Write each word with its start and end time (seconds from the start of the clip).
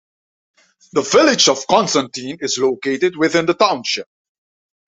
The 0.93 1.03
village 1.03 1.47
of 1.47 1.67
Constantine 1.67 2.39
is 2.41 2.57
located 2.57 3.15
within 3.17 3.45
the 3.45 3.53
township. 3.53 4.07